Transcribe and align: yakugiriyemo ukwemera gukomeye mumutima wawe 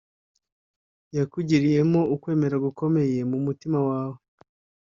yakugiriyemo 1.17 2.01
ukwemera 2.15 2.55
gukomeye 2.65 3.19
mumutima 3.29 3.79
wawe 3.89 4.19